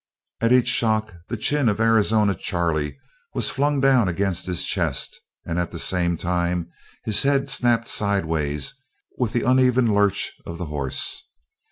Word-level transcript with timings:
At 0.41 0.51
each 0.51 0.67
shock 0.67 1.13
the 1.27 1.37
chin 1.37 1.69
of 1.69 1.79
Arizona 1.79 2.33
Charley 2.33 2.97
was 3.35 3.51
flung 3.51 3.79
down 3.79 4.07
against 4.07 4.47
his 4.47 4.63
chest 4.63 5.21
and 5.45 5.59
at 5.59 5.69
the 5.69 5.77
same 5.77 6.17
time 6.17 6.71
his 7.05 7.21
head 7.21 7.51
snapped 7.51 7.87
sideways 7.87 8.73
with 9.19 9.31
the 9.31 9.43
uneven 9.43 9.93
lurch 9.93 10.31
of 10.43 10.57
the 10.57 10.65
horse. 10.65 11.21